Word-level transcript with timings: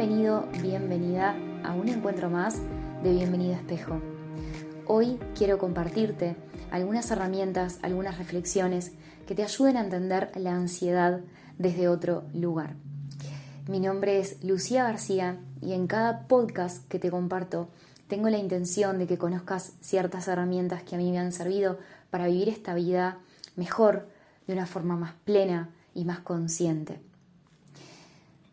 Bienvenido, 0.00 0.48
bienvenida 0.62 1.36
a 1.62 1.74
un 1.74 1.86
encuentro 1.86 2.30
más 2.30 2.58
de 3.02 3.12
Bienvenida 3.12 3.56
Espejo. 3.56 4.00
Hoy 4.86 5.18
quiero 5.36 5.58
compartirte 5.58 6.36
algunas 6.70 7.10
herramientas, 7.10 7.78
algunas 7.82 8.16
reflexiones 8.16 8.92
que 9.26 9.34
te 9.34 9.42
ayuden 9.42 9.76
a 9.76 9.82
entender 9.82 10.32
la 10.36 10.54
ansiedad 10.54 11.20
desde 11.58 11.88
otro 11.88 12.24
lugar. 12.32 12.76
Mi 13.68 13.78
nombre 13.78 14.20
es 14.20 14.42
Lucía 14.42 14.84
García 14.84 15.38
y 15.60 15.74
en 15.74 15.86
cada 15.86 16.26
podcast 16.28 16.88
que 16.88 16.98
te 16.98 17.10
comparto 17.10 17.68
tengo 18.08 18.30
la 18.30 18.38
intención 18.38 18.98
de 18.98 19.06
que 19.06 19.18
conozcas 19.18 19.74
ciertas 19.82 20.28
herramientas 20.28 20.82
que 20.82 20.94
a 20.94 20.98
mí 20.98 21.10
me 21.10 21.18
han 21.18 21.32
servido 21.32 21.78
para 22.08 22.26
vivir 22.26 22.48
esta 22.48 22.72
vida 22.72 23.18
mejor, 23.54 24.08
de 24.46 24.54
una 24.54 24.64
forma 24.64 24.96
más 24.96 25.12
plena 25.26 25.68
y 25.92 26.06
más 26.06 26.20
consciente. 26.20 27.02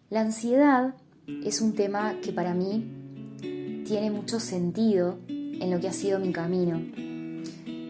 La 0.09 0.19
ansiedad 0.19 0.93
es 1.27 1.59
un 1.59 1.73
tema 1.73 2.15
que 2.21 2.31
para 2.31 2.53
mí 2.53 3.83
tiene 3.85 4.11
mucho 4.11 4.39
sentido 4.39 5.19
en 5.27 5.69
lo 5.69 5.79
que 5.79 5.89
ha 5.89 5.93
sido 5.93 6.19
mi 6.19 6.31
camino. 6.31 6.79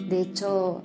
De 0.10 0.22
hecho, 0.22 0.84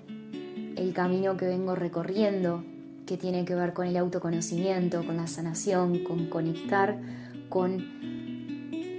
el 0.77 0.93
camino 0.93 1.37
que 1.39 1.47
vengo 1.47 1.75
recorriendo, 1.75 2.63
que 3.07 3.17
tiene 3.17 3.47
que 3.47 3.55
ver 3.55 3.73
con 3.73 3.87
el 3.87 3.97
autoconocimiento, 3.97 5.05
con 5.05 5.17
la 5.17 5.27
sanación, 5.27 6.05
con 6.05 6.27
conectar 6.27 7.01
con 7.49 7.81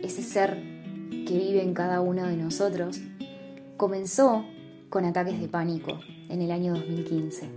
ese 0.04 0.24
ser 0.24 0.62
que 1.10 1.38
vive 1.38 1.62
en 1.62 1.76
cada 1.76 2.02
uno 2.02 2.28
de 2.28 2.38
nosotros, 2.38 3.02
comenzó 3.78 4.46
con 4.90 5.06
ataques 5.06 5.40
de 5.40 5.48
pánico 5.48 6.00
en 6.30 6.42
el 6.42 6.52
año 6.52 6.74
2015. 6.74 7.50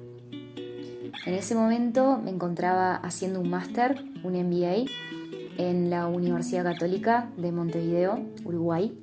En 1.25 1.35
ese 1.35 1.55
momento 1.55 2.21
me 2.23 2.31
encontraba 2.31 2.97
haciendo 2.97 3.41
un 3.41 3.51
máster, 3.51 4.05
un 4.23 4.35
MBA, 4.35 4.85
en 5.59 5.91
la 5.91 6.07
Universidad 6.07 6.65
Católica 6.65 7.31
de 7.37 7.53
Montevideo, 7.53 8.21
Uruguay. 8.45 8.99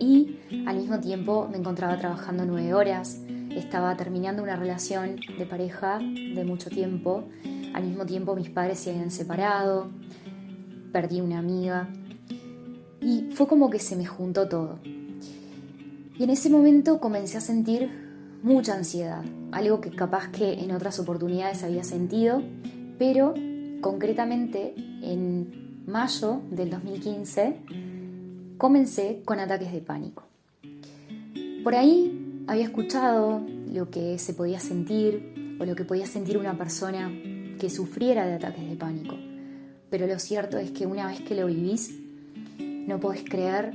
Y 0.00 0.38
al 0.66 0.76
mismo 0.76 1.00
tiempo 1.00 1.48
me 1.50 1.58
encontraba 1.58 1.98
trabajando 1.98 2.44
nueve 2.44 2.74
horas, 2.74 3.20
estaba 3.50 3.96
terminando 3.96 4.42
una 4.42 4.56
relación 4.56 5.16
de 5.38 5.46
pareja 5.46 5.98
de 5.98 6.44
mucho 6.44 6.70
tiempo, 6.70 7.24
al 7.74 7.84
mismo 7.84 8.06
tiempo 8.06 8.34
mis 8.34 8.50
padres 8.50 8.78
se 8.78 8.90
habían 8.90 9.10
separado, 9.10 9.90
perdí 10.92 11.20
una 11.20 11.38
amiga 11.38 11.88
y 13.00 13.30
fue 13.32 13.46
como 13.46 13.70
que 13.70 13.78
se 13.78 13.96
me 13.96 14.06
juntó 14.06 14.48
todo. 14.48 14.78
Y 16.18 16.24
en 16.24 16.30
ese 16.30 16.50
momento 16.50 16.98
comencé 16.98 17.38
a 17.38 17.40
sentir 17.40 17.90
mucha 18.42 18.74
ansiedad, 18.74 19.22
algo 19.52 19.80
que 19.80 19.90
capaz 19.90 20.28
que 20.28 20.54
en 20.54 20.72
otras 20.72 20.98
oportunidades 20.98 21.62
había 21.62 21.84
sentido, 21.84 22.42
pero 22.98 23.34
concretamente 23.80 24.74
en 25.02 25.82
mayo 25.86 26.42
del 26.50 26.70
2015 26.70 27.56
comencé 28.58 29.22
con 29.24 29.40
ataques 29.40 29.72
de 29.72 29.80
pánico. 29.80 30.24
Por 31.62 31.74
ahí 31.74 32.44
había 32.46 32.64
escuchado 32.64 33.42
lo 33.72 33.90
que 33.90 34.18
se 34.18 34.34
podía 34.34 34.60
sentir 34.60 35.56
o 35.60 35.64
lo 35.64 35.74
que 35.74 35.84
podía 35.84 36.06
sentir 36.06 36.38
una 36.38 36.56
persona 36.56 37.10
que 37.58 37.70
sufriera 37.70 38.26
de 38.26 38.34
ataques 38.34 38.68
de 38.68 38.76
pánico, 38.76 39.16
pero 39.90 40.06
lo 40.06 40.18
cierto 40.18 40.58
es 40.58 40.70
que 40.70 40.86
una 40.86 41.06
vez 41.06 41.20
que 41.20 41.34
lo 41.34 41.46
vivís, 41.46 41.98
no 42.58 43.00
podés 43.00 43.24
creer 43.24 43.74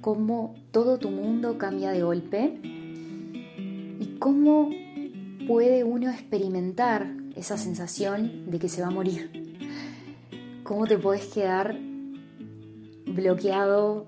cómo 0.00 0.54
todo 0.70 0.98
tu 0.98 1.10
mundo 1.10 1.56
cambia 1.58 1.90
de 1.90 2.02
golpe 2.02 2.58
y 2.62 4.16
cómo 4.18 4.70
puede 5.46 5.84
uno 5.84 6.10
experimentar 6.10 7.23
esa 7.34 7.56
sensación 7.56 8.50
de 8.50 8.58
que 8.58 8.68
se 8.68 8.80
va 8.82 8.88
a 8.88 8.90
morir. 8.90 9.30
Cómo 10.62 10.86
te 10.86 10.98
puedes 10.98 11.26
quedar 11.26 11.76
bloqueado, 13.06 14.06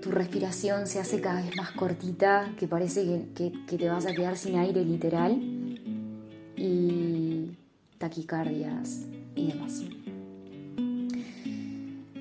tu 0.00 0.10
respiración 0.10 0.86
se 0.86 1.00
hace 1.00 1.20
cada 1.20 1.42
vez 1.42 1.56
más 1.56 1.72
cortita, 1.72 2.52
que 2.58 2.66
parece 2.66 3.26
que, 3.34 3.52
te 3.76 3.88
vas 3.88 4.06
a 4.06 4.12
quedar 4.12 4.36
sin 4.36 4.56
aire 4.56 4.84
literal, 4.84 5.40
y 6.56 7.56
taquicardias 7.98 9.06
y 9.34 9.48
demás. 9.48 9.82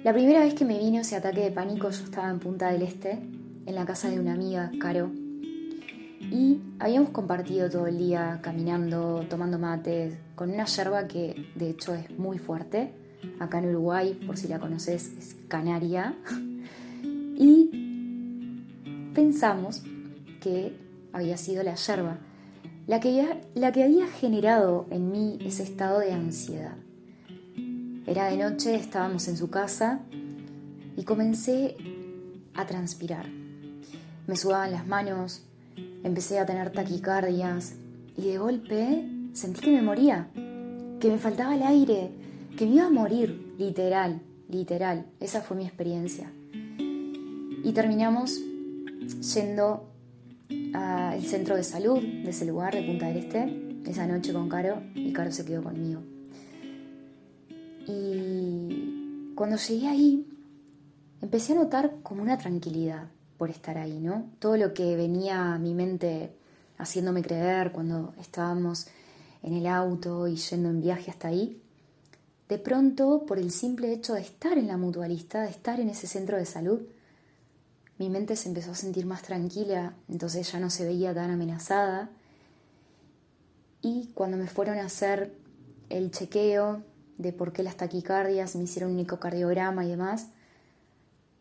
La 0.03 0.13
primera 0.13 0.39
vez 0.41 0.53
que 0.53 0.65
me 0.65 0.79
vino 0.79 1.01
ese 1.01 1.15
ataque 1.15 1.41
de 1.41 1.51
pánico 1.51 1.89
yo 1.89 2.03
estaba 2.03 2.29
en 2.29 2.39
Punta 2.39 2.71
del 2.71 2.81
Este, 2.81 3.19
en 3.65 3.75
la 3.75 3.85
casa 3.85 4.09
de 4.09 4.19
una 4.19 4.33
amiga, 4.33 4.71
Caro, 4.79 5.11
y 6.31 6.61
habíamos 6.79 7.09
compartido 7.09 7.69
todo 7.69 7.87
el 7.87 7.97
día 7.97 8.39
caminando, 8.41 9.25
tomando 9.29 9.59
mates, 9.59 10.17
con 10.35 10.49
una 10.49 10.65
yerba 10.65 11.07
que 11.07 11.51
de 11.55 11.69
hecho 11.69 11.93
es 11.93 12.09
muy 12.17 12.39
fuerte. 12.39 12.93
Acá 13.39 13.59
en 13.59 13.69
Uruguay, 13.69 14.19
por 14.25 14.37
si 14.37 14.47
la 14.47 14.59
conoces, 14.59 15.11
es 15.17 15.35
canaria. 15.47 16.15
Y 17.43 17.71
pensamos 19.15 19.81
que 20.41 20.77
había 21.11 21.37
sido 21.37 21.63
la 21.63 21.73
yerba 21.73 22.19
la 22.87 22.99
que, 22.99 23.41
la 23.55 23.71
que 23.71 23.83
había 23.83 24.07
generado 24.07 24.87
en 24.89 25.11
mí 25.11 25.39
ese 25.41 25.63
estado 25.63 25.99
de 25.99 26.13
ansiedad. 26.13 26.75
Era 28.05 28.25
de 28.25 28.37
noche, 28.37 28.75
estábamos 28.75 29.27
en 29.27 29.37
su 29.37 29.49
casa 29.49 30.01
y 30.97 31.03
comencé 31.03 31.77
a 32.53 32.65
transpirar. 32.65 33.27
Me 34.27 34.35
sudaban 34.35 34.71
las 34.71 34.87
manos, 34.87 35.45
Empecé 36.03 36.39
a 36.39 36.45
tener 36.45 36.71
taquicardias 36.71 37.75
y 38.17 38.23
de 38.23 38.37
golpe 38.37 39.07
sentí 39.33 39.61
que 39.61 39.71
me 39.71 39.81
moría, 39.81 40.29
que 40.99 41.09
me 41.09 41.17
faltaba 41.17 41.55
el 41.55 41.63
aire, 41.63 42.11
que 42.57 42.65
me 42.65 42.75
iba 42.75 42.85
a 42.87 42.89
morir, 42.89 43.53
literal, 43.57 44.21
literal. 44.49 45.05
Esa 45.19 45.41
fue 45.41 45.57
mi 45.57 45.65
experiencia. 45.65 46.31
Y 47.63 47.71
terminamos 47.73 48.41
yendo 49.33 49.91
al 50.73 51.21
centro 51.21 51.55
de 51.55 51.63
salud 51.63 51.99
de 51.99 52.29
ese 52.29 52.45
lugar, 52.45 52.73
de 52.73 52.83
Punta 52.83 53.07
del 53.07 53.17
Este, 53.17 53.73
esa 53.85 54.07
noche 54.07 54.33
con 54.33 54.49
Caro, 54.49 54.81
y 54.95 55.13
Caro 55.13 55.31
se 55.31 55.45
quedó 55.45 55.63
conmigo. 55.63 56.01
Y 57.87 59.33
cuando 59.35 59.57
llegué 59.57 59.87
ahí, 59.87 60.27
empecé 61.21 61.53
a 61.53 61.57
notar 61.57 61.97
como 62.03 62.21
una 62.21 62.37
tranquilidad 62.37 63.09
por 63.41 63.49
estar 63.49 63.75
ahí, 63.79 63.99
¿no? 63.99 64.29
Todo 64.37 64.55
lo 64.55 64.71
que 64.71 64.95
venía 64.95 65.55
a 65.55 65.57
mi 65.57 65.73
mente 65.73 66.29
haciéndome 66.77 67.23
creer 67.23 67.71
cuando 67.71 68.13
estábamos 68.19 68.85
en 69.41 69.53
el 69.53 69.65
auto 69.65 70.27
y 70.27 70.35
yendo 70.35 70.69
en 70.69 70.79
viaje 70.79 71.09
hasta 71.09 71.29
ahí, 71.29 71.59
de 72.47 72.59
pronto, 72.59 73.25
por 73.25 73.39
el 73.39 73.49
simple 73.49 73.93
hecho 73.93 74.13
de 74.13 74.21
estar 74.21 74.59
en 74.59 74.67
la 74.67 74.77
mutualista, 74.77 75.41
de 75.41 75.49
estar 75.49 75.79
en 75.79 75.89
ese 75.89 76.05
centro 76.05 76.37
de 76.37 76.45
salud, 76.45 76.81
mi 77.97 78.11
mente 78.11 78.35
se 78.35 78.47
empezó 78.47 78.73
a 78.73 78.75
sentir 78.75 79.07
más 79.07 79.23
tranquila, 79.23 79.95
entonces 80.07 80.51
ya 80.51 80.59
no 80.59 80.69
se 80.69 80.85
veía 80.85 81.11
tan 81.11 81.31
amenazada. 81.31 82.11
Y 83.81 84.11
cuando 84.13 84.37
me 84.37 84.45
fueron 84.45 84.77
a 84.77 84.85
hacer 84.85 85.33
el 85.89 86.11
chequeo 86.11 86.83
de 87.17 87.33
por 87.33 87.53
qué 87.53 87.63
las 87.63 87.77
taquicardias, 87.77 88.55
me 88.55 88.65
hicieron 88.65 88.91
un 88.91 88.99
ecocardiograma 88.99 89.83
y 89.83 89.89
demás, 89.89 90.27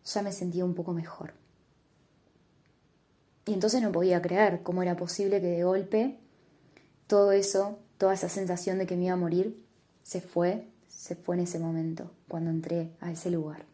ya 0.07 0.23
me 0.23 0.33
sentía 0.33 0.65
un 0.65 0.73
poco 0.73 0.95
mejor. 0.95 1.39
Y 3.47 3.55
entonces 3.55 3.83
no 3.83 3.93
podía 3.93 4.23
creer 4.23 4.63
cómo 4.63 4.83
era 4.83 4.97
posible 4.97 5.41
que 5.41 5.47
de 5.49 5.65
golpe 5.65 6.19
todo 7.07 7.33
eso, 7.33 7.79
toda 7.99 8.15
esa 8.15 8.29
sensación 8.29 8.79
de 8.79 8.87
que 8.87 8.97
me 8.97 9.07
iba 9.07 9.15
a 9.15 9.17
morir, 9.17 9.65
se 10.05 10.21
fue, 10.21 10.69
se 10.89 11.17
fue 11.17 11.37
en 11.37 11.43
ese 11.43 11.59
momento, 11.59 12.11
cuando 12.29 12.51
entré 12.51 12.93
a 13.01 13.11
ese 13.11 13.31
lugar. 13.31 13.65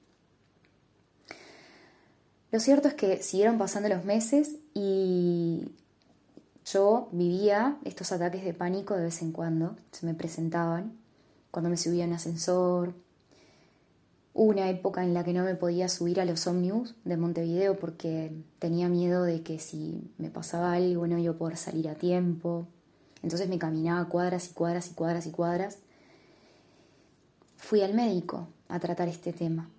Lo 2.51 2.61
cierto 2.61 2.89
es 2.89 2.95
que 2.95 3.23
siguieron 3.23 3.59
pasando 3.59 3.89
los 3.89 4.05
meses 4.05 4.57
y 4.73 5.69
yo 6.65 7.09
vivía 7.13 7.77
estos 7.85 8.13
ataques 8.13 8.45
de 8.45 8.55
pánico 8.55 8.97
de 8.97 9.05
vez 9.05 9.21
en 9.21 9.33
cuando, 9.33 9.77
se 9.93 10.07
me 10.07 10.15
presentaban, 10.15 10.97
cuando 11.51 11.69
me 11.69 11.77
subía 11.77 12.05
en 12.05 12.15
ascensor, 12.15 12.95
una 14.45 14.69
época 14.69 15.03
en 15.03 15.15
la 15.15 15.25
que 15.25 15.33
no 15.33 15.45
me 15.45 15.55
podía 15.55 15.89
subir 15.89 16.21
a 16.21 16.27
los 16.27 16.47
ómnibus 16.47 16.95
de 17.05 17.17
Montevideo 17.17 17.79
porque 17.79 18.33
tenía 18.59 18.87
miedo 18.87 19.23
de 19.23 19.43
que 19.43 19.59
si 19.59 20.13
me 20.19 20.29
pasaba 20.29 20.75
algo 20.75 21.07
no 21.07 21.17
iba 21.17 21.33
a 21.33 21.39
poder 21.39 21.57
salir 21.57 21.89
a 21.89 21.95
tiempo. 21.95 22.67
Entonces 23.23 23.49
me 23.49 23.59
caminaba 23.59 24.07
cuadras 24.11 24.51
y 24.51 24.53
cuadras 24.53 24.91
y 24.91 24.95
cuadras 24.95 25.27
y 25.27 25.31
cuadras. 25.31 25.79
Fui 27.57 27.81
al 27.81 27.95
médico 27.95 28.47
a 28.69 28.79
tratar 28.79 29.09
este 29.09 29.33
tema. 29.33 29.71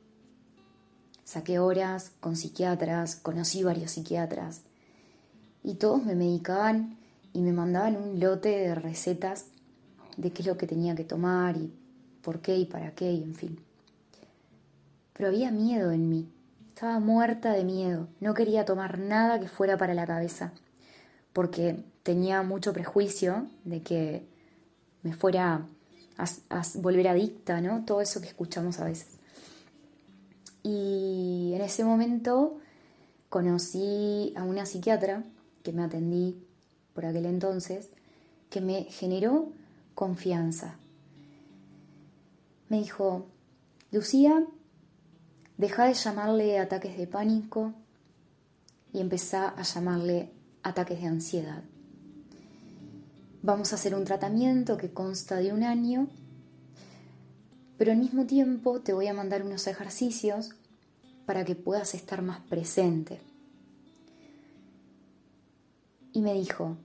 Saqué 1.24 1.59
horas 1.59 2.12
con 2.19 2.36
psiquiatras, 2.36 3.15
conocí 3.15 3.62
varios 3.63 3.92
psiquiatras 3.92 4.62
y 5.63 5.75
todos 5.75 6.04
me 6.04 6.15
medicaban 6.15 6.98
y 7.31 7.42
me 7.42 7.51
mandaban 7.51 7.95
un 7.95 8.19
lote 8.19 8.50
de 8.50 8.74
recetas 8.74 9.45
de 10.15 10.31
qué 10.31 10.42
es 10.42 10.48
lo 10.48 10.57
que 10.57 10.65
tenía 10.65 10.95
que 10.95 11.04
tomar 11.04 11.57
y 11.57 11.71
por 12.24 12.39
qué 12.39 12.57
y 12.57 12.65
para 12.65 12.95
qué 12.95 13.12
y 13.12 13.21
en 13.21 13.36
fin 13.36 13.66
pero 15.17 15.29
había 15.29 15.51
miedo 15.51 15.91
en 15.91 16.07
mí. 16.07 16.29
Estaba 16.69 16.99
muerta 16.99 17.51
de 17.51 17.63
miedo. 17.63 18.07
No 18.19 18.35
quería 18.35 18.65
tomar 18.65 18.99
nada 18.99 19.39
que 19.39 19.47
fuera 19.47 19.77
para 19.77 19.95
la 19.95 20.05
cabeza, 20.05 20.53
porque 21.33 21.83
tenía 22.03 22.43
mucho 22.43 22.71
prejuicio 22.71 23.47
de 23.65 23.81
que 23.81 24.27
me 25.01 25.13
fuera 25.13 25.65
a, 26.17 26.61
volver 26.75 27.07
adicta, 27.07 27.61
¿no? 27.61 27.83
Todo 27.83 28.01
eso 28.01 28.21
que 28.21 28.27
escuchamos 28.27 28.79
a 28.79 28.85
veces. 28.85 29.17
Y 30.61 31.53
en 31.55 31.61
ese 31.61 31.83
momento 31.83 32.59
conocí 33.29 34.33
a 34.35 34.43
una 34.43 34.65
psiquiatra 34.65 35.23
que 35.63 35.73
me 35.73 35.83
atendí 35.83 36.37
por 36.93 37.05
aquel 37.05 37.25
entonces, 37.25 37.89
que 38.49 38.61
me 38.61 38.83
generó 38.83 39.49
confianza. 39.95 40.75
Me 42.69 42.77
dijo, 42.77 43.25
Lucía, 43.91 44.45
deja 45.57 45.86
de 45.86 45.94
llamarle 45.94 46.59
ataques 46.59 46.98
de 46.98 47.07
pánico 47.07 47.74
y 48.94 49.00
empezá 49.00 49.50
a 49.50 49.63
llamarle 49.63 50.31
ataques 50.63 51.01
de 51.01 51.07
ansiedad. 51.07 51.63
Vamos 53.42 53.71
a 53.71 53.75
hacer 53.75 53.95
un 53.95 54.04
tratamiento 54.04 54.77
que 54.77 54.92
consta 54.92 55.38
de 55.38 55.54
un 55.54 55.63
año, 55.63 56.07
pero 57.77 57.92
al 57.92 57.98
mismo 57.98 58.25
tiempo 58.25 58.81
te 58.81 58.94
voy 58.94 59.07
a 59.07 59.13
mandar 59.13 59.44
unos 59.44 59.68
ejercicios 59.68 60.51
para 61.25 61.45
que 61.45 61.56
puedas 61.56 61.94
estar 61.94 62.21
más 62.21 62.39
presente. 62.42 63.19
Y 66.13 66.21
me 66.21 66.33
dijo, 66.33 66.77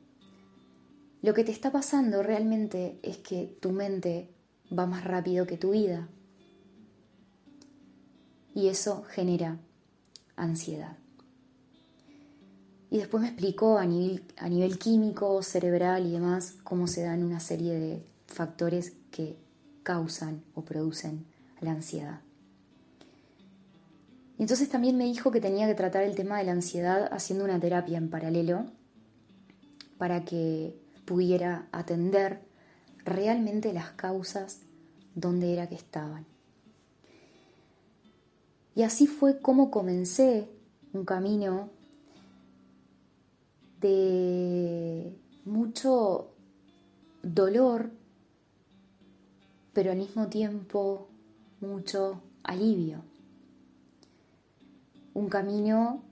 lo 1.23 1.35
que 1.35 1.45
te 1.45 1.53
está 1.53 1.71
pasando 1.71 2.23
realmente 2.23 2.99
es 3.03 3.19
que 3.19 3.57
tu 3.61 3.71
mente 3.71 4.29
va 4.77 4.87
más 4.87 5.05
rápido 5.05 5.47
que 5.47 5.57
tu 5.57 5.71
vida. 5.71 6.09
Y 8.55 8.69
eso 8.69 9.05
genera 9.09 9.59
ansiedad. 10.37 10.97
Y 12.91 12.99
después 12.99 13.23
me 13.23 13.29
explicó 13.29 13.79
a 13.79 13.87
nivel, 13.87 14.23
a 14.37 14.49
nivel 14.49 14.79
químico, 14.79 15.43
cerebral 15.43 16.07
y 16.07 16.13
demás 16.13 16.57
cómo 16.63 16.87
se 16.87 17.03
dan 17.03 17.23
una 17.23 17.41
serie 17.41 17.75
de 17.75 18.05
factores 18.27 18.93
que 19.11 19.39
causan 19.83 20.43
o 20.55 20.63
producen 20.63 21.25
la 21.61 21.71
ansiedad. 21.71 22.21
Y 24.39 24.43
entonces 24.43 24.69
también 24.69 24.97
me 24.97 25.05
dijo 25.05 25.31
que 25.31 25.41
tenía 25.41 25.67
que 25.67 25.75
tratar 25.75 26.03
el 26.03 26.15
tema 26.15 26.39
de 26.39 26.45
la 26.45 26.53
ansiedad 26.53 27.09
haciendo 27.13 27.45
una 27.45 27.61
terapia 27.61 27.97
en 27.97 28.11
paralelo 28.11 28.67
para 29.99 30.25
que 30.25 30.77
pudiera 31.05 31.69
atender 31.73 32.41
realmente 33.05 33.73
las 33.73 33.91
causas 33.93 34.61
donde 35.15 35.53
era 35.53 35.69
que 35.69 35.77
estaban. 35.77 36.27
Y 38.75 38.83
así 38.83 39.07
fue 39.07 39.41
como 39.41 39.71
comencé 39.71 40.49
un 40.93 41.05
camino 41.05 41.71
de 43.81 45.15
mucho 45.45 46.31
dolor, 47.23 47.91
pero 49.73 49.91
al 49.91 49.99
mismo 49.99 50.29
tiempo 50.29 51.09
mucho 51.61 52.23
alivio. 52.43 53.03
Un 55.15 55.29
camino 55.29 56.03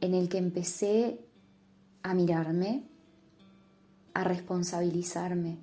en 0.00 0.14
el 0.14 0.28
que 0.28 0.38
empecé 0.38 1.20
a 2.02 2.14
mirarme, 2.14 2.84
a 4.14 4.24
responsabilizarme, 4.24 5.58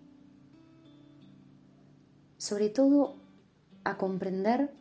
sobre 2.38 2.70
todo 2.70 3.16
a 3.84 3.98
comprender 3.98 4.72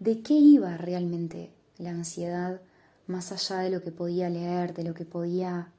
de 0.00 0.22
qué 0.22 0.34
iba 0.34 0.76
realmente 0.76 1.50
la 1.78 1.90
ansiedad 1.90 2.60
más 3.06 3.32
allá 3.32 3.62
de 3.62 3.70
lo 3.70 3.82
que 3.82 3.90
podía 3.90 4.28
leer, 4.28 4.74
de 4.74 4.84
lo 4.84 4.94
que 4.94 5.04
podía, 5.04 5.72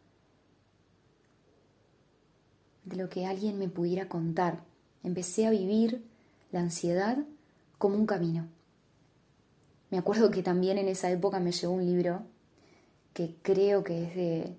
de 2.85 2.95
lo 2.95 3.09
que 3.09 3.25
alguien 3.25 3.59
me 3.59 3.69
pudiera 3.69 4.09
contar. 4.09 4.63
Empecé 5.03 5.45
a 5.45 5.51
vivir 5.51 6.03
la 6.51 6.59
ansiedad 6.59 7.19
como 7.77 7.95
un 7.95 8.05
camino. 8.05 8.47
Me 9.91 9.97
acuerdo 9.97 10.31
que 10.31 10.43
también 10.43 10.77
en 10.77 10.87
esa 10.87 11.09
época 11.09 11.39
me 11.39 11.51
llegó 11.51 11.73
un 11.73 11.85
libro 11.85 12.23
que 13.13 13.37
creo 13.41 13.83
que 13.83 14.03
es 14.03 14.15
de, 14.15 14.57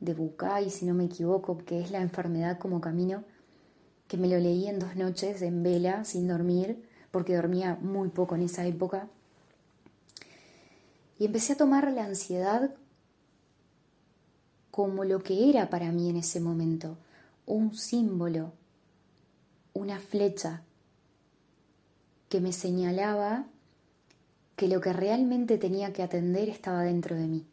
de 0.00 0.14
Bucay, 0.14 0.70
si 0.70 0.86
no 0.86 0.94
me 0.94 1.04
equivoco, 1.04 1.58
que 1.58 1.80
es 1.80 1.90
La 1.90 2.00
enfermedad 2.00 2.58
como 2.58 2.80
camino, 2.80 3.24
que 4.08 4.16
me 4.16 4.28
lo 4.28 4.38
leí 4.38 4.66
en 4.66 4.78
dos 4.78 4.96
noches 4.96 5.42
en 5.42 5.62
vela, 5.62 6.04
sin 6.04 6.26
dormir, 6.26 6.88
porque 7.10 7.36
dormía 7.36 7.76
muy 7.80 8.08
poco 8.08 8.34
en 8.34 8.42
esa 8.42 8.66
época. 8.66 9.08
Y 11.18 11.26
empecé 11.26 11.54
a 11.54 11.56
tomar 11.56 11.90
la 11.92 12.04
ansiedad 12.04 12.74
como 14.70 15.04
lo 15.04 15.22
que 15.22 15.50
era 15.50 15.68
para 15.68 15.92
mí 15.92 16.08
en 16.08 16.16
ese 16.16 16.40
momento, 16.40 16.96
un 17.46 17.74
símbolo, 17.74 18.52
una 19.74 19.98
flecha 19.98 20.62
que 22.28 22.40
me 22.40 22.52
señalaba 22.52 23.46
que 24.56 24.68
lo 24.68 24.80
que 24.80 24.92
realmente 24.92 25.58
tenía 25.58 25.92
que 25.92 26.02
atender 26.02 26.48
estaba 26.48 26.82
dentro 26.82 27.16
de 27.16 27.26
mí. 27.26 27.46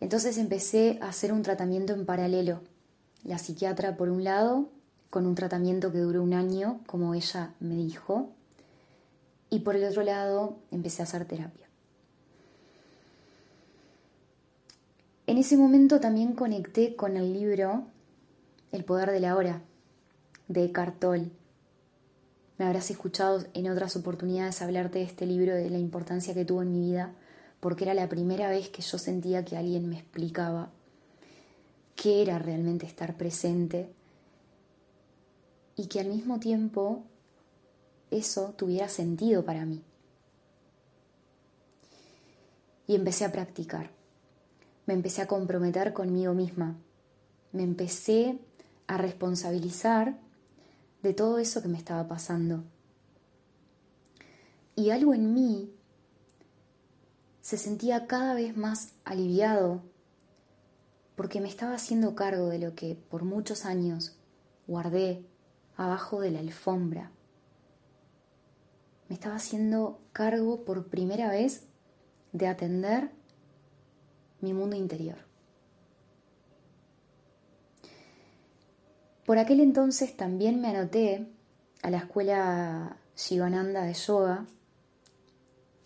Entonces 0.00 0.38
empecé 0.38 0.98
a 1.00 1.08
hacer 1.08 1.32
un 1.32 1.42
tratamiento 1.42 1.92
en 1.92 2.06
paralelo. 2.06 2.60
La 3.24 3.38
psiquiatra 3.38 3.96
por 3.96 4.10
un 4.10 4.22
lado, 4.22 4.68
con 5.10 5.26
un 5.26 5.34
tratamiento 5.34 5.92
que 5.92 5.98
duró 5.98 6.22
un 6.22 6.34
año, 6.34 6.80
como 6.86 7.14
ella 7.14 7.54
me 7.60 7.74
dijo, 7.76 8.30
y 9.50 9.60
por 9.60 9.76
el 9.76 9.84
otro 9.84 10.02
lado 10.02 10.56
empecé 10.70 11.02
a 11.02 11.04
hacer 11.04 11.24
terapia. 11.24 11.66
En 15.26 15.38
ese 15.38 15.56
momento 15.56 16.00
también 16.00 16.32
conecté 16.32 16.96
con 16.96 17.16
el 17.16 17.32
libro 17.32 17.84
El 18.72 18.84
poder 18.84 19.10
de 19.10 19.20
la 19.20 19.36
hora 19.36 19.62
de 20.48 20.64
Eckhart 20.64 20.98
Tolle. 20.98 21.30
Me 22.58 22.64
habrás 22.64 22.90
escuchado 22.90 23.44
en 23.54 23.70
otras 23.70 23.94
oportunidades 23.96 24.62
hablarte 24.62 24.98
de 24.98 25.04
este 25.04 25.26
libro, 25.26 25.54
de 25.54 25.70
la 25.70 25.78
importancia 25.78 26.34
que 26.34 26.44
tuvo 26.44 26.62
en 26.62 26.72
mi 26.72 26.80
vida 26.80 27.12
porque 27.60 27.84
era 27.84 27.94
la 27.94 28.08
primera 28.08 28.48
vez 28.50 28.68
que 28.68 28.82
yo 28.82 28.98
sentía 28.98 29.44
que 29.44 29.56
alguien 29.56 29.88
me 29.88 29.98
explicaba 29.98 30.70
qué 31.96 32.22
era 32.22 32.38
realmente 32.38 32.86
estar 32.86 33.16
presente 33.16 33.90
y 35.78 35.86
que 35.86 36.00
al 36.00 36.08
mismo 36.08 36.40
tiempo 36.40 37.04
eso 38.10 38.52
tuviera 38.56 38.88
sentido 38.88 39.44
para 39.44 39.64
mí. 39.64 39.84
Y 42.88 42.96
empecé 42.96 43.24
a 43.24 43.30
practicar, 43.30 43.90
me 44.86 44.94
empecé 44.94 45.22
a 45.22 45.28
comprometer 45.28 45.92
conmigo 45.92 46.34
misma, 46.34 46.76
me 47.52 47.62
empecé 47.62 48.40
a 48.88 48.98
responsabilizar 48.98 50.18
de 51.02 51.14
todo 51.14 51.38
eso 51.38 51.62
que 51.62 51.68
me 51.68 51.78
estaba 51.78 52.08
pasando. 52.08 52.64
Y 54.74 54.90
algo 54.90 55.14
en 55.14 55.32
mí 55.32 55.72
se 57.40 57.56
sentía 57.56 58.08
cada 58.08 58.34
vez 58.34 58.56
más 58.56 58.94
aliviado 59.04 59.82
porque 61.14 61.40
me 61.40 61.48
estaba 61.48 61.74
haciendo 61.74 62.16
cargo 62.16 62.48
de 62.48 62.58
lo 62.58 62.74
que 62.74 62.96
por 62.96 63.24
muchos 63.24 63.64
años 63.64 64.16
guardé 64.66 65.27
abajo 65.78 66.20
de 66.20 66.32
la 66.32 66.40
alfombra. 66.40 67.10
Me 69.08 69.14
estaba 69.14 69.36
haciendo 69.36 70.00
cargo 70.12 70.64
por 70.64 70.88
primera 70.88 71.30
vez 71.30 71.62
de 72.32 72.46
atender 72.48 73.10
mi 74.40 74.52
mundo 74.52 74.76
interior. 74.76 75.16
Por 79.24 79.38
aquel 79.38 79.60
entonces 79.60 80.16
también 80.16 80.60
me 80.60 80.68
anoté 80.68 81.26
a 81.82 81.90
la 81.90 81.98
escuela 81.98 82.96
Shivananda 83.16 83.84
de 83.84 83.94
yoga 83.94 84.46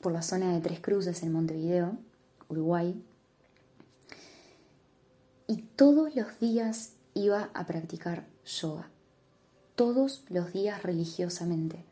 por 0.01 0.13
la 0.13 0.23
zona 0.23 0.53
de 0.53 0.61
Tres 0.61 0.81
Cruces 0.81 1.23
en 1.23 1.33
Montevideo, 1.33 1.97
Uruguay. 2.49 3.05
Y 5.47 5.63
todos 5.77 6.15
los 6.15 6.39
días 6.41 6.95
iba 7.15 7.51
a 7.53 7.67
practicar 7.67 8.27
yoga. 8.45 8.92
Todos 9.75 10.25
los 10.29 10.53
días 10.53 10.83
religiosamente. 10.83 11.85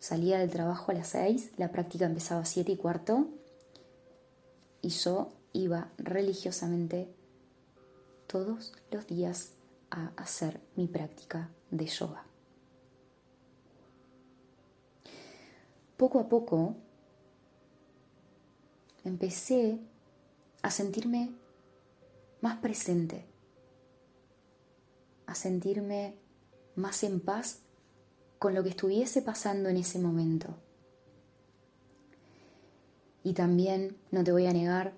Salía 0.00 0.38
del 0.38 0.50
trabajo 0.50 0.90
a 0.90 0.94
las 0.94 1.08
seis, 1.08 1.52
la 1.56 1.70
práctica 1.70 2.06
empezaba 2.06 2.40
a 2.40 2.44
siete 2.44 2.72
y 2.72 2.76
cuarto 2.76 3.28
y 4.80 4.88
yo 4.88 5.30
iba 5.52 5.92
religiosamente 5.98 7.08
todos 8.26 8.72
los 8.90 9.06
días 9.06 9.52
a 9.90 10.10
hacer 10.16 10.60
mi 10.74 10.88
práctica 10.88 11.50
de 11.70 11.86
yoga. 11.86 12.24
Poco 15.96 16.18
a 16.18 16.28
poco 16.28 16.74
empecé 19.04 19.78
a 20.62 20.70
sentirme 20.72 21.30
más 22.40 22.56
presente, 22.56 23.24
a 25.26 25.36
sentirme 25.36 26.16
más 26.76 27.02
en 27.04 27.20
paz 27.20 27.60
con 28.38 28.54
lo 28.54 28.62
que 28.62 28.70
estuviese 28.70 29.22
pasando 29.22 29.68
en 29.68 29.76
ese 29.76 29.98
momento. 29.98 30.56
Y 33.24 33.34
también, 33.34 33.96
no 34.10 34.24
te 34.24 34.32
voy 34.32 34.46
a 34.46 34.52
negar, 34.52 34.94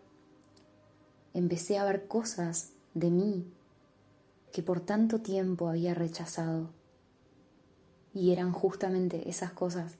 empecé 1.35 1.79
a 1.79 1.85
ver 1.85 2.07
cosas 2.07 2.71
de 2.95 3.11
mí 3.11 3.53
que 4.53 4.63
por 4.63 4.81
tanto 4.81 5.21
tiempo 5.21 5.69
había 5.69 5.95
rechazado. 5.95 6.71
Y 8.15 8.31
eran 8.31 8.53
justamente 8.53 9.29
esas 9.29 9.53
cosas 9.53 9.97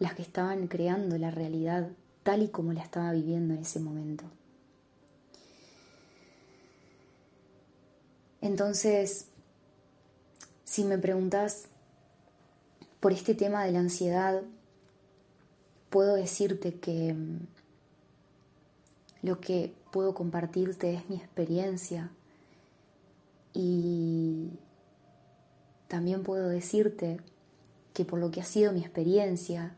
las 0.00 0.14
que 0.14 0.22
estaban 0.22 0.66
creando 0.66 1.16
la 1.16 1.30
realidad 1.30 1.90
tal 2.22 2.42
y 2.42 2.48
como 2.48 2.72
la 2.72 2.82
estaba 2.82 3.12
viviendo 3.12 3.54
en 3.54 3.60
ese 3.60 3.80
momento. 3.80 4.24
Entonces, 8.40 9.28
si 10.68 10.84
me 10.84 10.98
preguntas 10.98 11.64
por 13.00 13.14
este 13.14 13.34
tema 13.34 13.64
de 13.64 13.72
la 13.72 13.78
ansiedad, 13.78 14.42
puedo 15.88 16.14
decirte 16.14 16.74
que 16.74 17.14
mm, 17.14 17.38
lo 19.22 19.40
que 19.40 19.74
puedo 19.90 20.14
compartirte 20.14 20.92
es 20.92 21.08
mi 21.08 21.16
experiencia 21.16 22.10
y 23.54 24.58
también 25.88 26.22
puedo 26.22 26.50
decirte 26.50 27.18
que 27.94 28.04
por 28.04 28.18
lo 28.18 28.30
que 28.30 28.42
ha 28.42 28.44
sido 28.44 28.70
mi 28.72 28.80
experiencia, 28.80 29.74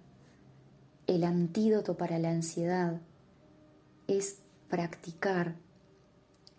el 1.07 1.23
antídoto 1.23 1.97
para 1.97 2.19
la 2.19 2.31
ansiedad 2.31 3.01
es 4.09 4.41
practicar 4.69 5.55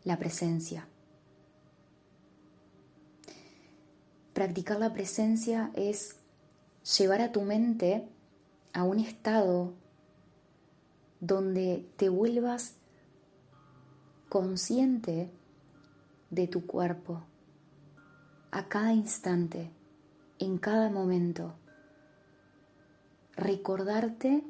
la 0.05 0.17
presencia. 0.17 0.87
Practicar 4.41 4.79
la 4.79 4.91
presencia 4.91 5.69
es 5.75 6.15
llevar 6.97 7.21
a 7.21 7.31
tu 7.31 7.43
mente 7.43 8.07
a 8.73 8.83
un 8.83 8.99
estado 8.99 9.71
donde 11.19 11.87
te 11.95 12.09
vuelvas 12.09 12.73
consciente 14.29 15.29
de 16.31 16.47
tu 16.47 16.65
cuerpo 16.65 17.21
a 18.49 18.67
cada 18.67 18.93
instante, 18.93 19.69
en 20.39 20.57
cada 20.57 20.89
momento. 20.89 21.53
Recordarte 23.35 24.43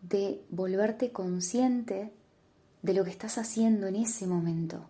de 0.00 0.42
volverte 0.48 1.12
consciente 1.12 2.10
de 2.80 2.94
lo 2.94 3.04
que 3.04 3.10
estás 3.10 3.36
haciendo 3.36 3.88
en 3.88 3.96
ese 3.96 4.26
momento. 4.26 4.88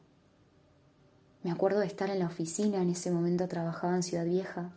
Me 1.43 1.51
acuerdo 1.51 1.81
de 1.81 1.87
estar 1.87 2.09
en 2.11 2.21
la 2.21 2.27
oficina, 2.27 2.83
en 2.83 2.91
ese 2.91 3.11
momento 3.11 3.49
trabajaba 3.49 3.97
en 3.97 4.03
Ciudad 4.03 4.25
Vieja 4.25 4.71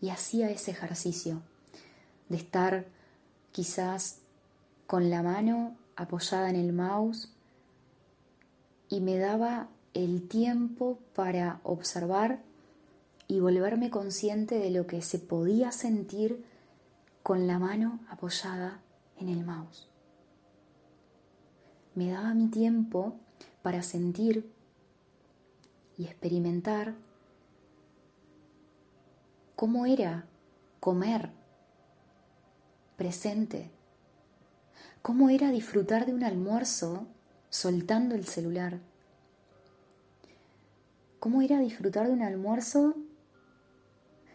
y 0.00 0.10
hacía 0.10 0.50
ese 0.50 0.72
ejercicio 0.72 1.40
de 2.28 2.36
estar 2.36 2.86
quizás 3.52 4.18
con 4.86 5.08
la 5.08 5.22
mano 5.22 5.76
apoyada 5.96 6.50
en 6.50 6.56
el 6.56 6.72
mouse 6.72 7.30
y 8.88 9.00
me 9.00 9.16
daba 9.18 9.68
el 9.94 10.28
tiempo 10.28 10.98
para 11.14 11.60
observar 11.62 12.40
y 13.26 13.40
volverme 13.40 13.90
consciente 13.90 14.58
de 14.58 14.70
lo 14.70 14.86
que 14.86 15.00
se 15.00 15.18
podía 15.18 15.72
sentir 15.72 16.44
con 17.22 17.46
la 17.46 17.58
mano 17.58 18.00
apoyada 18.10 18.80
en 19.18 19.28
el 19.30 19.44
mouse. 19.44 19.88
Me 21.94 22.10
daba 22.10 22.34
mi 22.34 22.48
tiempo 22.48 23.14
para 23.62 23.82
sentir 23.82 24.52
y 25.96 26.06
experimentar 26.06 26.94
cómo 29.56 29.86
era 29.86 30.26
comer 30.80 31.30
presente, 32.96 33.70
cómo 35.02 35.30
era 35.30 35.50
disfrutar 35.50 36.06
de 36.06 36.14
un 36.14 36.24
almuerzo 36.24 37.06
soltando 37.50 38.14
el 38.14 38.26
celular, 38.26 38.80
cómo 41.20 41.42
era 41.42 41.58
disfrutar 41.58 42.06
de 42.06 42.12
un 42.12 42.22
almuerzo 42.22 42.94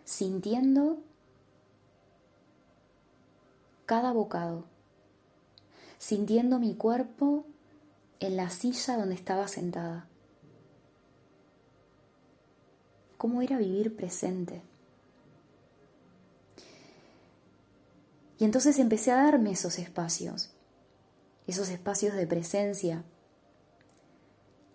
sintiendo 0.04 1.04
cada 3.86 4.12
bocado, 4.12 4.66
sintiendo 5.98 6.60
mi 6.60 6.76
cuerpo 6.76 7.46
en 8.20 8.38
la 8.38 8.50
silla 8.50 8.98
donde 8.98 9.16
estaba 9.16 9.48
sentada. 9.48 10.09
¿Cómo 13.20 13.42
era 13.42 13.58
vivir 13.58 13.98
presente? 13.98 14.62
Y 18.38 18.46
entonces 18.46 18.80
empecé 18.80 19.12
a 19.12 19.22
darme 19.22 19.52
esos 19.52 19.78
espacios, 19.78 20.52
esos 21.46 21.68
espacios 21.68 22.16
de 22.16 22.26
presencia. 22.26 23.04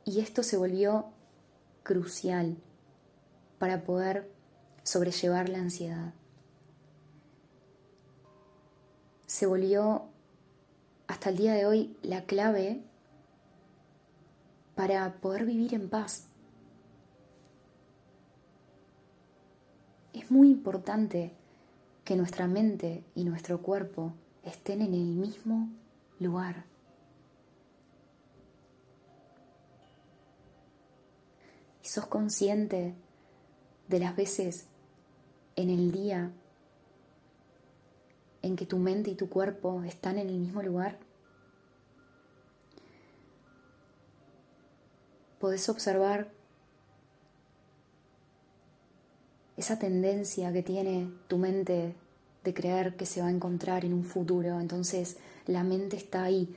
Y 0.05 0.21
esto 0.21 0.43
se 0.43 0.59
volvió 0.59 1.07
crucial 1.85 2.59
para 3.59 3.83
poder 3.83 4.31
sobrellevar 4.83 5.49
la 5.49 5.61
ansiedad. 5.61 6.13
Se 9.25 9.47
volvió 9.47 10.05
hasta 11.07 11.31
el 11.31 11.39
día 11.39 11.55
de 11.55 11.65
hoy 11.65 11.97
la 12.03 12.27
clave 12.27 12.83
para 14.75 15.15
poder 15.15 15.47
vivir 15.47 15.73
en 15.73 15.89
paz. 15.89 16.27
Es 20.15 20.31
muy 20.31 20.49
importante 20.49 21.33
que 22.05 22.15
nuestra 22.15 22.47
mente 22.47 23.03
y 23.17 23.25
nuestro 23.25 23.61
cuerpo 23.61 24.15
estén 24.45 24.81
en 24.81 24.95
el 24.95 25.07
mismo 25.07 25.69
lugar. 26.21 26.67
¿Y 31.83 31.89
sos 31.89 32.07
consciente 32.07 32.95
de 33.89 33.99
las 33.99 34.15
veces 34.15 34.69
en 35.57 35.69
el 35.69 35.91
día 35.91 36.31
en 38.43 38.55
que 38.55 38.67
tu 38.67 38.79
mente 38.79 39.11
y 39.11 39.17
tu 39.17 39.29
cuerpo 39.29 39.83
están 39.83 40.19
en 40.19 40.29
el 40.29 40.39
mismo 40.39 40.63
lugar? 40.63 40.97
Podés 45.41 45.69
observar 45.69 46.34
esa 49.57 49.79
tendencia 49.79 50.53
que 50.53 50.63
tiene 50.63 51.11
tu 51.29 51.39
mente 51.39 51.95
de 52.43 52.55
creer 52.55 52.97
que 52.97 53.07
se 53.07 53.21
va 53.21 53.29
a 53.29 53.31
encontrar 53.31 53.85
en 53.85 53.95
un 53.95 54.05
futuro. 54.05 54.61
Entonces 54.61 55.17
la 55.47 55.65
mente 55.65 55.97
está 55.97 56.25
ahí 56.25 56.55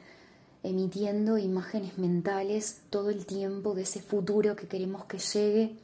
emitiendo 0.63 1.37
imágenes 1.37 1.97
mentales 1.97 2.81
todo 2.89 3.09
el 3.09 3.25
tiempo 3.25 3.73
de 3.73 3.83
ese 3.83 4.01
futuro 4.01 4.55
que 4.55 4.67
queremos 4.67 5.05
que 5.05 5.19
llegue. 5.19 5.75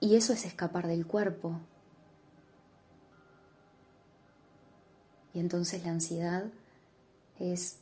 Y 0.00 0.16
eso 0.16 0.32
es 0.32 0.44
escapar 0.44 0.86
del 0.86 1.06
cuerpo. 1.06 1.58
Y 5.32 5.40
entonces 5.40 5.84
la 5.84 5.90
ansiedad 5.90 6.44
es 7.38 7.78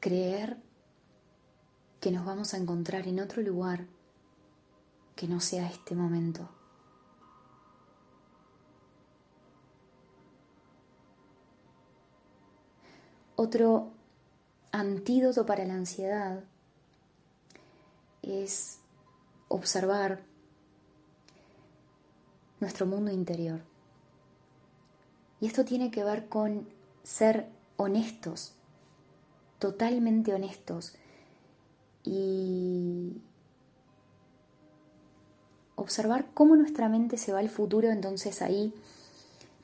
creer 0.00 0.56
que 2.00 2.10
nos 2.10 2.26
vamos 2.26 2.52
a 2.52 2.58
encontrar 2.58 3.06
en 3.08 3.20
otro 3.20 3.40
lugar 3.40 3.86
que 5.14 5.28
no 5.28 5.40
sea 5.40 5.68
este 5.68 5.94
momento. 5.94 6.48
Otro 13.36 13.92
antídoto 14.72 15.44
para 15.44 15.64
la 15.64 15.74
ansiedad 15.74 16.44
es 18.22 18.78
observar 19.48 20.22
nuestro 22.60 22.86
mundo 22.86 23.10
interior. 23.10 23.60
Y 25.40 25.46
esto 25.46 25.64
tiene 25.64 25.90
que 25.90 26.04
ver 26.04 26.28
con 26.28 26.68
ser 27.02 27.48
honestos, 27.76 28.54
totalmente 29.58 30.32
honestos. 30.32 30.94
Y 32.02 33.20
observar 35.76 36.26
cómo 36.34 36.56
nuestra 36.56 36.88
mente 36.88 37.16
se 37.16 37.32
va 37.32 37.40
al 37.40 37.48
futuro, 37.48 37.90
entonces 37.90 38.42
ahí 38.42 38.72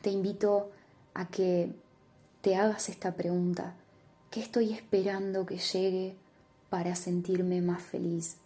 te 0.02 0.10
invito 0.10 0.70
a 1.14 1.26
que 1.28 1.72
te 2.40 2.56
hagas 2.56 2.88
esta 2.88 3.12
pregunta. 3.14 3.74
¿Qué 4.30 4.40
estoy 4.40 4.72
esperando 4.72 5.44
que 5.44 5.58
llegue 5.58 6.14
para 6.68 6.94
sentirme 6.94 7.60
más 7.60 7.82
feliz? 7.82 8.36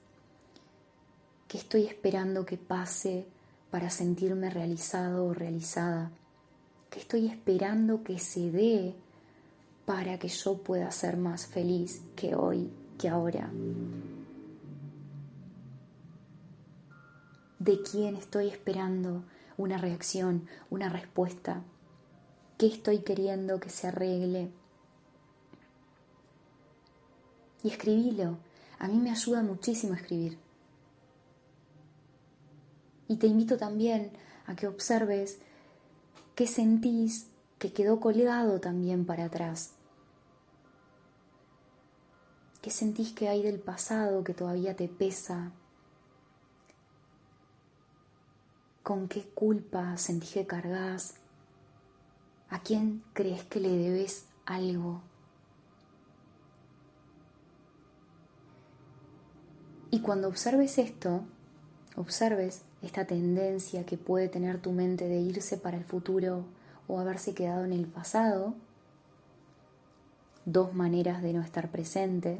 ¿Qué 1.47 1.59
estoy 1.59 1.85
esperando 1.85 2.45
que 2.45 2.57
pase 2.57 3.27
para 3.71 3.91
sentirme 3.91 4.51
realizado 4.51 5.27
o 5.27 5.35
realizada? 5.35 6.11
¿Qué 6.91 7.01
estoy 7.01 7.27
esperando 7.27 8.03
que 8.03 8.19
se 8.19 8.51
dé 8.51 8.95
para 9.85 10.19
que 10.19 10.29
yo 10.29 10.57
pueda 10.59 10.91
ser 10.91 11.17
más 11.17 11.47
feliz 11.47 12.03
que 12.17 12.35
hoy, 12.35 12.71
que 12.99 13.09
ahora? 13.09 13.51
De 17.59 17.83
quién 17.83 18.17
estoy 18.17 18.49
esperando 18.49 19.25
una 19.57 19.79
reacción, 19.79 20.49
una 20.71 20.89
respuesta, 20.89 21.63
qué 22.59 22.67
estoy 22.67 23.01
queriendo 23.01 23.61
que 23.61 23.71
se 23.71 23.89
arregle. 23.89 24.51
Y 27.63 27.71
escribilo, 27.71 28.39
A 28.79 28.89
mí 28.89 28.99
me 28.99 29.11
ayuda 29.11 29.43
muchísimo 29.43 29.95
escribir. 29.95 30.37
Y 33.09 33.17
te 33.17 33.27
invito 33.27 33.57
también 33.57 34.11
a 34.47 34.57
que 34.57 34.67
observes 34.67 35.39
qué 36.35 36.47
sentís 36.47 37.29
que 37.59 37.73
quedó 37.73 38.01
colgado 38.01 38.61
también 38.61 39.07
para 39.07 39.25
atrás. 39.27 39.73
¿Qué 42.61 42.71
sentís 42.71 43.13
que 43.13 43.29
hay 43.29 43.43
del 43.43 43.61
pasado 43.61 44.25
que 44.25 44.35
todavía 44.35 44.75
te 44.75 44.89
pesa? 44.89 45.53
¿Con 48.85 49.09
qué 49.09 49.23
culpa 49.23 49.97
sentís 49.97 50.35
que 50.35 50.47
cargas? 50.47 51.15
¿A 52.51 52.61
quién 52.61 53.03
crees 53.15 53.43
que 53.43 53.59
le 53.59 53.71
debes 53.71 54.27
algo? 54.45 55.01
Y 59.91 60.01
cuando 60.01 60.29
observes 60.29 60.77
esto, 60.77 61.23
observes 61.97 62.61
esta 62.83 63.07
tendencia 63.07 63.87
que 63.87 63.97
puede 63.97 64.29
tener 64.29 64.61
tu 64.61 64.73
mente 64.73 65.09
de 65.09 65.17
irse 65.17 65.57
para 65.57 65.79
el 65.79 65.85
futuro 65.85 66.45
o 66.87 67.01
haberse 67.01 67.33
quedado 67.33 67.65
en 67.65 67.73
el 67.73 67.87
pasado, 67.87 68.53
dos 70.45 70.75
maneras 70.75 71.23
de 71.23 71.33
no 71.33 71.41
estar 71.41 71.71
presente, 71.71 72.39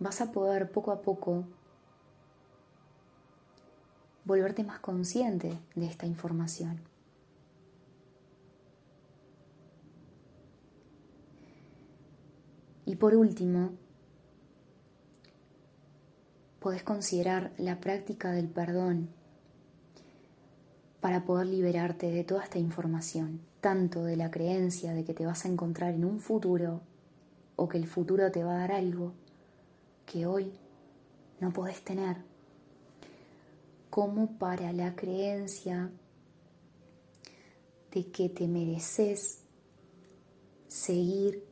vas 0.00 0.20
a 0.20 0.32
poder 0.32 0.72
poco 0.72 0.90
a 0.90 1.00
poco 1.02 1.44
volverte 4.28 4.62
más 4.62 4.78
consciente 4.78 5.58
de 5.74 5.86
esta 5.86 6.04
información. 6.04 6.80
Y 12.84 12.96
por 12.96 13.14
último, 13.14 13.70
podés 16.60 16.82
considerar 16.82 17.52
la 17.56 17.80
práctica 17.80 18.30
del 18.30 18.48
perdón 18.48 19.08
para 21.00 21.24
poder 21.24 21.46
liberarte 21.46 22.10
de 22.10 22.22
toda 22.22 22.44
esta 22.44 22.58
información, 22.58 23.40
tanto 23.62 24.04
de 24.04 24.16
la 24.16 24.30
creencia 24.30 24.92
de 24.92 25.04
que 25.04 25.14
te 25.14 25.24
vas 25.24 25.46
a 25.46 25.48
encontrar 25.48 25.94
en 25.94 26.04
un 26.04 26.20
futuro 26.20 26.82
o 27.56 27.66
que 27.66 27.78
el 27.78 27.86
futuro 27.86 28.30
te 28.30 28.44
va 28.44 28.56
a 28.56 28.58
dar 28.58 28.72
algo 28.72 29.14
que 30.04 30.26
hoy 30.26 30.52
no 31.40 31.50
podés 31.50 31.82
tener, 31.82 32.27
como 33.98 34.38
para 34.38 34.72
la 34.72 34.94
creencia 34.94 35.90
de 37.90 38.12
que 38.12 38.28
te 38.28 38.46
mereces 38.46 39.40
seguir 40.68 41.44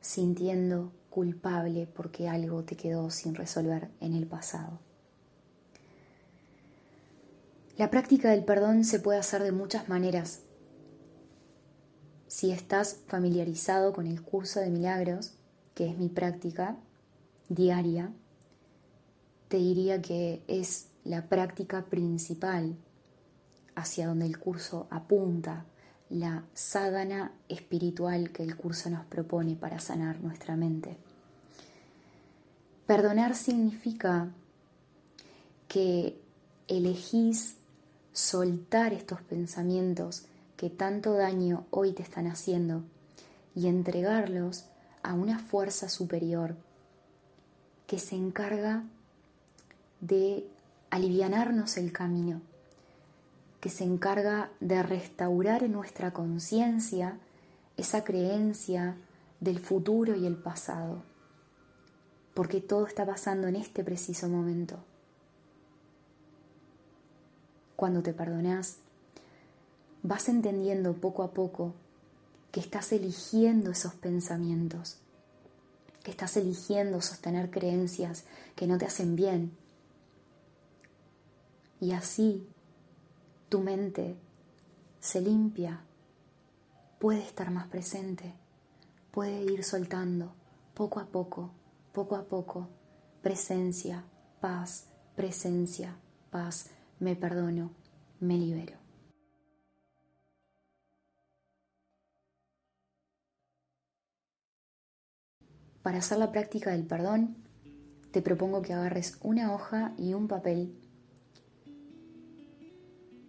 sintiendo 0.00 0.90
culpable 1.10 1.86
porque 1.86 2.30
algo 2.30 2.64
te 2.64 2.76
quedó 2.78 3.10
sin 3.10 3.34
resolver 3.34 3.90
en 4.00 4.14
el 4.14 4.26
pasado. 4.26 4.80
La 7.76 7.90
práctica 7.90 8.30
del 8.30 8.46
perdón 8.46 8.84
se 8.84 8.98
puede 8.98 9.18
hacer 9.18 9.42
de 9.42 9.52
muchas 9.52 9.90
maneras. 9.90 10.40
Si 12.26 12.52
estás 12.52 13.00
familiarizado 13.06 13.92
con 13.92 14.06
el 14.06 14.22
curso 14.22 14.60
de 14.60 14.70
milagros, 14.70 15.34
que 15.74 15.90
es 15.90 15.98
mi 15.98 16.08
práctica 16.08 16.78
diaria, 17.50 18.10
te 19.48 19.58
diría 19.58 20.00
que 20.00 20.42
es 20.48 20.86
la 21.04 21.28
práctica 21.28 21.86
principal 21.86 22.76
hacia 23.74 24.06
donde 24.06 24.26
el 24.26 24.38
curso 24.38 24.86
apunta, 24.90 25.64
la 26.08 26.44
sadhana 26.52 27.32
espiritual 27.48 28.32
que 28.32 28.42
el 28.42 28.56
curso 28.56 28.90
nos 28.90 29.04
propone 29.06 29.56
para 29.56 29.80
sanar 29.80 30.20
nuestra 30.20 30.56
mente. 30.56 30.96
Perdonar 32.86 33.34
significa 33.34 34.28
que 35.68 36.20
elegís 36.68 37.56
soltar 38.12 38.92
estos 38.92 39.22
pensamientos 39.22 40.26
que 40.56 40.68
tanto 40.68 41.14
daño 41.14 41.66
hoy 41.70 41.92
te 41.92 42.02
están 42.02 42.26
haciendo 42.26 42.84
y 43.54 43.68
entregarlos 43.68 44.66
a 45.02 45.14
una 45.14 45.38
fuerza 45.38 45.88
superior 45.88 46.56
que 47.86 47.98
se 47.98 48.16
encarga 48.16 48.84
de 50.00 50.46
alivianarnos 50.92 51.78
el 51.78 51.90
camino 51.90 52.42
que 53.60 53.70
se 53.70 53.82
encarga 53.82 54.50
de 54.60 54.82
restaurar 54.82 55.62
en 55.62 55.72
nuestra 55.72 56.12
conciencia 56.12 57.18
esa 57.78 58.04
creencia 58.04 58.98
del 59.40 59.58
futuro 59.58 60.14
y 60.14 60.26
el 60.26 60.36
pasado, 60.36 61.02
porque 62.34 62.60
todo 62.60 62.86
está 62.86 63.06
pasando 63.06 63.48
en 63.48 63.56
este 63.56 63.82
preciso 63.82 64.28
momento. 64.28 64.84
Cuando 67.74 68.02
te 68.02 68.12
perdonas, 68.12 68.76
vas 70.02 70.28
entendiendo 70.28 70.92
poco 70.92 71.22
a 71.22 71.32
poco 71.32 71.72
que 72.50 72.60
estás 72.60 72.92
eligiendo 72.92 73.70
esos 73.70 73.94
pensamientos, 73.94 74.98
que 76.02 76.10
estás 76.10 76.36
eligiendo 76.36 77.00
sostener 77.00 77.50
creencias 77.50 78.24
que 78.56 78.66
no 78.66 78.76
te 78.76 78.84
hacen 78.84 79.16
bien. 79.16 79.61
Y 81.82 81.90
así 81.90 82.48
tu 83.48 83.58
mente 83.58 84.16
se 85.00 85.20
limpia, 85.20 85.84
puede 87.00 87.18
estar 87.24 87.50
más 87.50 87.66
presente, 87.66 88.34
puede 89.10 89.42
ir 89.42 89.64
soltando 89.64 90.32
poco 90.74 91.00
a 91.00 91.06
poco, 91.06 91.50
poco 91.92 92.14
a 92.14 92.28
poco, 92.28 92.68
presencia, 93.20 94.04
paz, 94.40 94.90
presencia, 95.16 95.96
paz, 96.30 96.70
me 97.00 97.16
perdono, 97.16 97.72
me 98.20 98.38
libero. 98.38 98.76
Para 105.82 105.98
hacer 105.98 106.18
la 106.18 106.30
práctica 106.30 106.70
del 106.70 106.86
perdón, 106.86 107.38
te 108.12 108.22
propongo 108.22 108.62
que 108.62 108.72
agarres 108.72 109.18
una 109.20 109.52
hoja 109.52 109.94
y 109.98 110.14
un 110.14 110.28
papel 110.28 110.78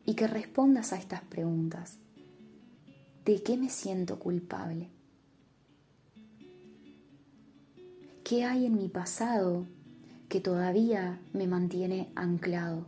y 0.06 0.16
que 0.16 0.28
respondas 0.28 0.94
a 0.94 0.98
estas 0.98 1.22
preguntas. 1.22 1.98
¿De 3.26 3.42
qué 3.42 3.58
me 3.58 3.70
siento 3.70 4.20
culpable? 4.20 4.90
¿Qué 8.24 8.44
hay 8.44 8.66
en 8.66 8.78
mi 8.78 8.90
pasado 8.90 9.66
que 10.30 10.40
todavía 10.40 11.22
me 11.34 11.48
mantiene 11.48 12.12
anclado? 12.16 12.86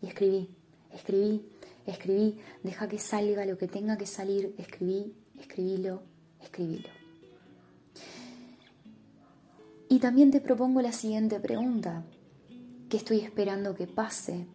Y 0.00 0.06
escribí, 0.08 0.48
escribí, 0.92 1.48
escribí, 1.86 2.38
deja 2.62 2.88
que 2.88 2.98
salga 2.98 3.46
lo 3.46 3.56
que 3.56 3.68
tenga 3.68 3.96
que 3.96 4.06
salir, 4.06 4.54
escribí, 4.58 5.14
escribílo, 5.38 6.02
escribílo. 6.40 6.88
Y 9.88 9.98
también 9.98 10.30
te 10.30 10.40
propongo 10.40 10.80
la 10.80 10.92
siguiente 10.92 11.38
pregunta. 11.40 12.04
¿Qué 12.94 12.98
estoy 12.98 13.18
esperando 13.22 13.74
que 13.74 13.88
pase? 13.88 14.46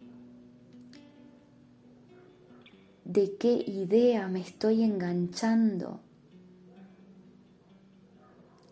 ¿De 3.04 3.36
qué 3.36 3.52
idea 3.52 4.28
me 4.28 4.40
estoy 4.40 4.82
enganchando 4.82 6.00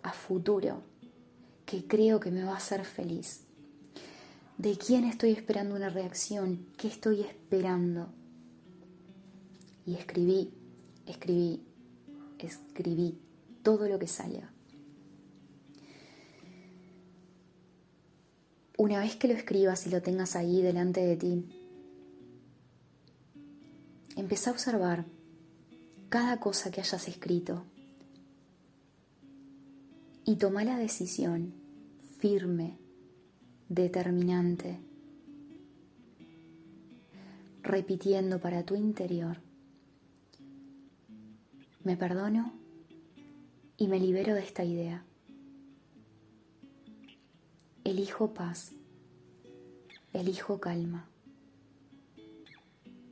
a 0.02 0.11
futuro 0.14 0.81
que 1.66 1.87
creo 1.87 2.18
que 2.18 2.31
me 2.31 2.44
va 2.44 2.54
a 2.54 2.57
hacer 2.57 2.87
feliz? 2.87 3.42
¿De 4.57 4.78
quién 4.78 5.04
estoy 5.04 5.33
esperando 5.33 5.74
una 5.74 5.90
reacción? 5.90 6.64
¿Qué 6.78 6.88
estoy 6.88 7.20
esperando? 7.20 8.09
Y 9.85 9.96
escribí, 9.96 10.50
escribí, 11.04 11.62
escribí 12.38 13.18
todo 13.62 13.87
lo 13.87 13.98
que 13.98 14.07
salga. 14.07 14.50
Una 18.78 19.00
vez 19.00 19.16
que 19.16 19.26
lo 19.26 19.34
escribas 19.34 19.88
y 19.88 19.90
lo 19.90 20.02
tengas 20.02 20.36
ahí 20.36 20.62
delante 20.62 21.04
de 21.04 21.16
ti, 21.16 21.44
empieza 24.14 24.50
a 24.50 24.52
observar 24.52 25.04
cada 26.08 26.38
cosa 26.38 26.70
que 26.70 26.80
hayas 26.80 27.08
escrito 27.08 27.64
y 30.24 30.36
toma 30.36 30.62
la 30.62 30.78
decisión 30.78 31.54
firme, 32.20 32.78
determinante, 33.68 34.78
repitiendo 37.64 38.38
para 38.38 38.62
tu 38.62 38.76
interior, 38.76 39.40
me 41.82 41.96
perdono 41.96 42.52
y 43.76 43.88
me 43.88 43.98
libero 43.98 44.34
de 44.34 44.40
esta 44.40 44.62
idea. 44.62 45.07
Elijo 47.88 48.35
paz, 48.35 48.72
elijo 50.12 50.61
calma. 50.61 51.09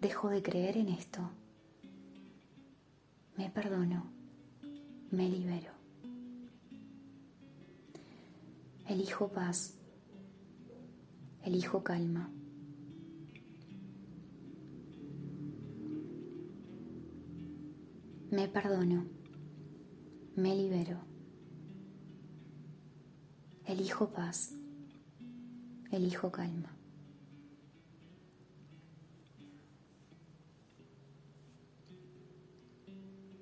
Dejo 0.03 0.29
de 0.29 0.43
creer 0.43 0.77
en 0.77 0.91
esto. 0.91 1.23
Me 3.39 3.49
perdono, 3.49 4.05
me 5.11 5.31
libero. 5.31 5.73
Elijo 8.87 9.29
paz. 9.29 9.79
Elijo 11.43 11.83
calma. 11.83 12.29
Me 18.31 18.47
perdono. 18.47 19.07
Me 20.37 20.55
libero. 20.55 20.99
Elijo 23.65 24.11
paz. 24.11 24.53
Elijo 25.97 26.31
calma. 26.31 26.69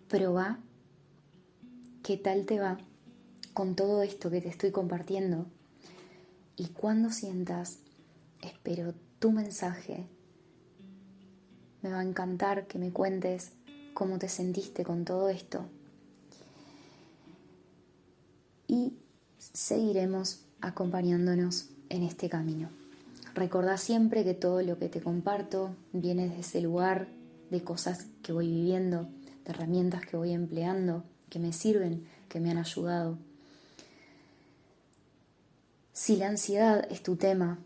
Proba 0.08 0.60
qué 2.04 2.16
tal 2.16 2.46
te 2.46 2.60
va 2.60 2.78
con 3.54 3.74
todo 3.74 4.04
esto 4.04 4.30
que 4.30 4.40
te 4.40 4.50
estoy 4.50 4.70
compartiendo. 4.70 5.46
Y 6.56 6.68
cuando 6.68 7.10
sientas, 7.10 7.78
espero 8.40 8.94
tu 9.18 9.32
mensaje. 9.32 10.06
Me 11.82 11.90
va 11.90 11.98
a 11.98 12.04
encantar 12.04 12.68
que 12.68 12.78
me 12.78 12.92
cuentes 12.92 13.50
cómo 13.94 14.20
te 14.20 14.28
sentiste 14.28 14.84
con 14.84 15.04
todo 15.04 15.28
esto. 15.28 15.66
Y 18.68 18.92
seguiremos 19.38 20.44
acompañándonos 20.60 21.73
en 21.88 22.02
este 22.02 22.28
camino. 22.28 22.68
Recordá 23.34 23.76
siempre 23.76 24.22
que 24.24 24.34
todo 24.34 24.62
lo 24.62 24.78
que 24.78 24.88
te 24.88 25.00
comparto 25.00 25.74
viene 25.92 26.28
de 26.28 26.40
ese 26.40 26.60
lugar, 26.60 27.08
de 27.50 27.62
cosas 27.62 28.06
que 28.22 28.32
voy 28.32 28.48
viviendo, 28.48 29.08
de 29.44 29.50
herramientas 29.50 30.06
que 30.06 30.16
voy 30.16 30.32
empleando, 30.32 31.02
que 31.28 31.38
me 31.38 31.52
sirven, 31.52 32.06
que 32.28 32.40
me 32.40 32.50
han 32.50 32.58
ayudado. 32.58 33.18
Si 35.92 36.16
la 36.16 36.28
ansiedad 36.28 36.86
es 36.90 37.02
tu 37.02 37.16
tema, 37.16 37.58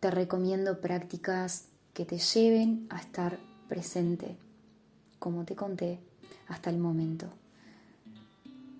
te 0.00 0.10
recomiendo 0.10 0.80
prácticas 0.80 1.66
que 1.94 2.04
te 2.04 2.18
lleven 2.18 2.86
a 2.90 2.98
estar 2.98 3.38
presente, 3.68 4.36
como 5.18 5.44
te 5.44 5.54
conté 5.54 6.00
hasta 6.48 6.70
el 6.70 6.78
momento. 6.78 7.26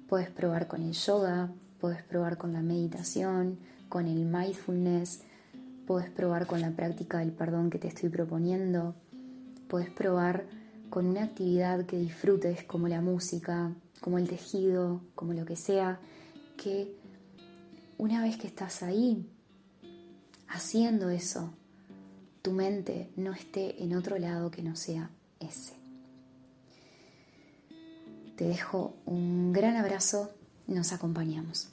Puedes 0.09 0.31
probar 0.31 0.67
con 0.67 0.83
el 0.83 0.93
yoga, 0.93 1.51
puedes 1.81 2.03
probar 2.03 2.39
con 2.39 2.53
la 2.53 2.61
meditación, 2.61 3.59
con 3.93 4.09
el 4.09 4.25
mindfulness, 4.25 5.21
puedes 5.87 6.09
probar 6.09 6.47
con 6.47 6.63
la 6.63 6.71
práctica 6.71 7.19
del 7.19 7.31
perdón 7.31 7.69
que 7.69 7.79
te 7.79 7.89
estoy 7.89 8.09
proponiendo, 8.09 8.95
puedes 9.69 9.91
probar 9.91 10.47
con 10.89 11.05
una 11.05 11.25
actividad 11.25 11.85
que 11.85 11.99
disfrutes 11.99 12.65
como 12.65 12.89
la 12.89 13.03
música, 13.03 13.71
como 14.01 14.17
el 14.17 14.31
tejido, 14.31 15.03
como 15.15 15.35
lo 15.35 15.45
que 15.45 15.57
sea, 15.57 16.01
que 16.57 16.97
una 17.99 18.23
vez 18.23 18.39
que 18.39 18.47
estás 18.47 18.83
ahí 18.83 19.29
haciendo 20.49 21.11
eso, 21.11 21.53
tu 22.41 22.53
mente 22.53 23.11
no 23.17 23.35
esté 23.35 23.83
en 23.85 23.95
otro 23.95 24.17
lado 24.17 24.51
que 24.51 24.63
no 24.63 24.75
sea 24.75 25.11
ese. 25.39 25.75
Te 28.39 28.47
dejo 28.47 28.95
un 29.05 29.53
gran 29.53 29.77
abrazo, 29.77 30.31
nos 30.67 30.95
acompañamos. 30.95 31.69